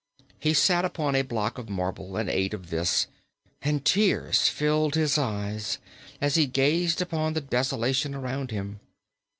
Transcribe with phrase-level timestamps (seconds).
[0.39, 3.05] He sat upon a block of marble and ate of this,
[3.61, 5.77] and tears filled his eyes
[6.19, 8.79] as he gazed upon the desolation around him.